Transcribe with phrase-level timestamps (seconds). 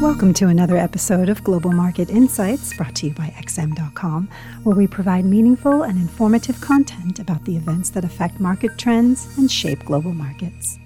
[0.00, 4.30] Welcome to another episode of Global Market Insights brought to you by XM.com,
[4.62, 9.52] where we provide meaningful and informative content about the events that affect market trends and
[9.52, 10.78] shape global markets.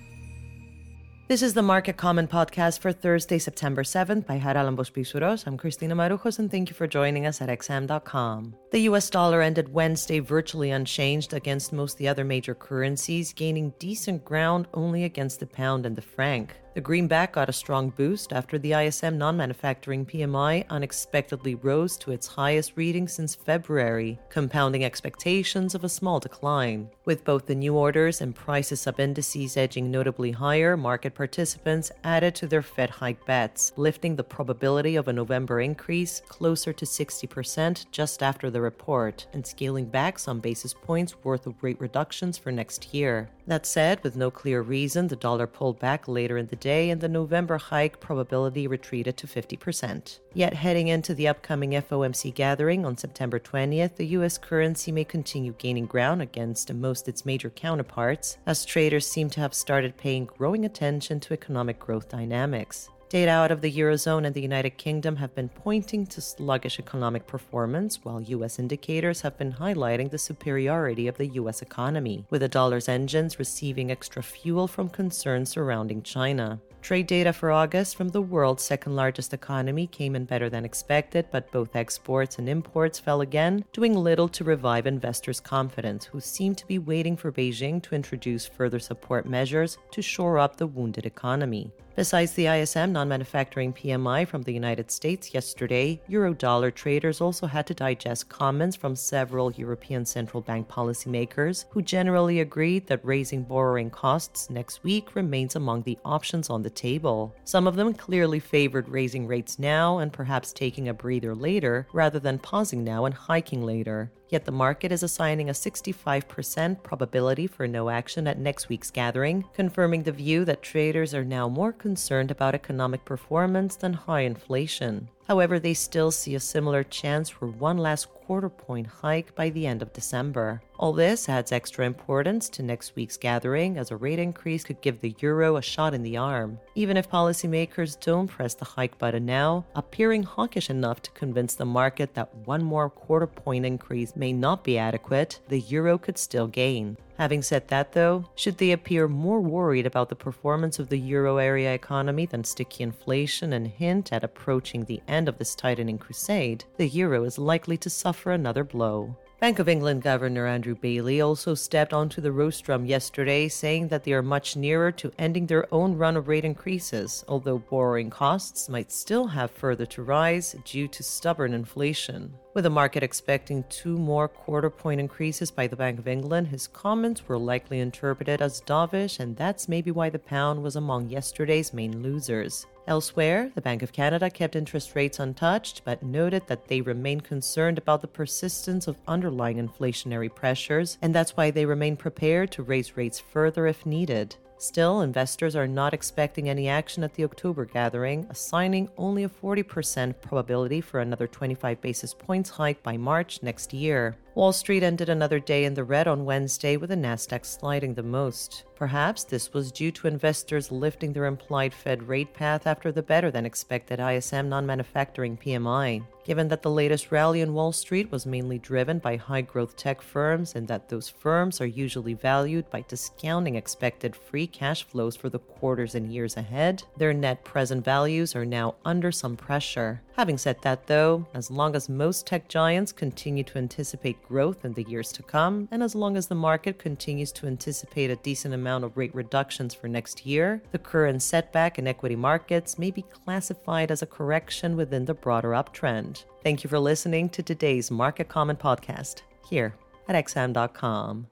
[1.29, 5.47] This is the Market Comment podcast for Thursday, September 7th by Charalambos Pissouros.
[5.47, 8.57] I'm Christina Marujos and thank you for joining us at XM.com.
[8.73, 13.75] The US dollar ended Wednesday virtually unchanged against most of the other major currencies, gaining
[13.79, 16.57] decent ground only against the pound and the franc.
[16.75, 22.11] The greenback got a strong boost after the ISM non manufacturing PMI unexpectedly rose to
[22.11, 26.91] its highest reading since February, compounding expectations of a small decline.
[27.05, 32.35] With both the new orders and prices sub indices edging notably higher, market participants added
[32.37, 37.87] to their Fed hike bets, lifting the probability of a November increase closer to 60%
[37.93, 42.51] just after the report, and scaling back some basis points worth of rate reductions for
[42.51, 43.31] next year.
[43.47, 47.03] That said, with no clear reason, the dollar pulled back later in the day and
[47.03, 50.19] the November hike probability retreated to 50%.
[50.33, 55.55] Yet, heading into the upcoming FOMC gathering on September 20th, the US currency may continue
[55.59, 60.65] gaining ground against most its major counterparts, as traders seem to have started paying growing
[60.65, 62.89] attention to economic growth dynamics.
[63.15, 67.29] Data out of the Eurozone and the United Kingdom have been pointing to sluggish economic
[67.29, 68.59] performance, while U.S.
[68.59, 71.63] indicators have been highlighting the superiority of the U.S.
[71.63, 76.61] economy, with the dollar's engines receiving extra fuel from concerns surrounding China.
[76.83, 81.27] Trade data for August from the world's second largest economy came in better than expected,
[81.31, 86.53] but both exports and imports fell again, doing little to revive investors' confidence, who seem
[86.57, 91.07] to be waiting for Beijing to introduce further support measures to shore up the wounded
[91.07, 91.71] economy.
[91.97, 97.69] Besides the ISM non manufacturing PMI from the United States yesterday, Eurodollar traders also had
[97.69, 103.91] to digest comments from several European central bank policymakers who generally agreed that raising borrowing
[103.91, 107.33] costs next week remains among the options on the table.
[107.45, 112.19] Some of them clearly favored raising rates now and perhaps taking a breather later rather
[112.19, 114.11] than pausing now and hiking later.
[114.29, 119.45] Yet the market is assigning a 65% probability for no action at next week's gathering,
[119.55, 125.09] confirming the view that traders are now more concerned about economic performance than high inflation.
[125.27, 129.67] However, they still see a similar chance for one last quarter point hike by the
[129.67, 130.63] end of December.
[130.79, 135.01] All this adds extra importance to next week's gathering as a rate increase could give
[135.01, 136.59] the euro a shot in the arm.
[136.75, 141.65] Even if policymakers don't press the hike button now, appearing hawkish enough to convince the
[141.65, 146.47] market that one more quarter point increase may not be adequate, the euro could still
[146.47, 146.97] gain.
[147.17, 151.37] Having said that, though, should they appear more worried about the performance of the euro
[151.37, 156.65] area economy than sticky inflation and hint at approaching the end of this tightening crusade,
[156.77, 159.17] the euro is likely to suffer another blow.
[159.41, 164.13] Bank of England Governor Andrew Bailey also stepped onto the rostrum yesterday, saying that they
[164.13, 168.91] are much nearer to ending their own run of rate increases, although borrowing costs might
[168.91, 172.33] still have further to rise due to stubborn inflation.
[172.55, 176.69] With the market expecting two more quarter point increases by the Bank of England, his
[176.69, 181.75] comments were likely interpreted as dovish, and that's maybe why the pound was among yesterday's
[181.75, 182.65] main losers.
[182.87, 187.77] Elsewhere, the Bank of Canada kept interest rates untouched, but noted that they remain concerned
[187.77, 192.97] about the persistence of underlying inflationary pressures, and that's why they remain prepared to raise
[192.97, 194.37] rates further if needed.
[194.65, 200.23] Still, investors are not expecting any action at the October gathering, assigning only a 40%
[200.23, 204.17] probability for another 25 basis points hike by March next year.
[204.35, 208.03] Wall Street ended another day in the red on Wednesday with the Nasdaq sliding the
[208.03, 208.65] most.
[208.75, 213.31] Perhaps this was due to investors lifting their implied Fed rate path after the better
[213.31, 216.03] than expected ISM non manufacturing PMI.
[216.25, 220.01] Given that the latest rally in Wall Street was mainly driven by high growth tech
[220.01, 225.29] firms and that those firms are usually valued by discounting expected free cash flows for
[225.29, 230.01] the quarters and years ahead, their net present values are now under some pressure.
[230.17, 234.73] Having said that, though, as long as most tech giants continue to anticipate growth in
[234.73, 238.55] the years to come, and as long as the market continues to anticipate a decent
[238.55, 243.03] amount of rate reductions for next year, the current setback in equity markets may be
[243.03, 246.25] classified as a correction within the broader uptrend.
[246.43, 249.75] Thank you for listening to today's Market Comment podcast here
[250.09, 251.27] at XM.com.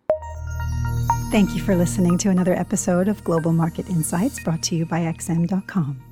[1.31, 5.01] Thank you for listening to another episode of Global Market Insights brought to you by
[5.01, 6.12] XM.com.